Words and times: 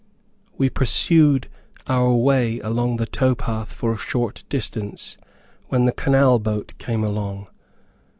We 0.57 0.71
pursued 0.71 1.47
our 1.85 2.11
way 2.11 2.59
along 2.61 2.97
the 2.97 3.05
tow 3.05 3.35
path 3.35 3.71
for 3.71 3.93
a 3.93 3.99
short 3.99 4.43
distance, 4.49 5.15
when 5.67 5.85
the 5.85 5.91
canal 5.91 6.39
boat 6.39 6.73
came 6.79 7.03
along. 7.03 7.47